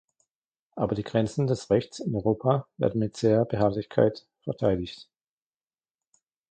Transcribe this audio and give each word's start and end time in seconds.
Aber 0.75 0.95
die 0.95 1.03
Grenzen 1.03 1.45
des 1.45 1.69
Rechts 1.69 1.99
in 1.99 2.15
Europa 2.15 2.67
werden 2.77 2.97
mit 2.97 3.15
zäher 3.17 3.45
Beharrlichkeit 3.45 4.25
verteidigt. 4.43 5.07